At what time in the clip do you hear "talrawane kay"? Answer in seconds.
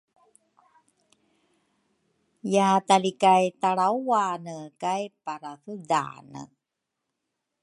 3.61-5.03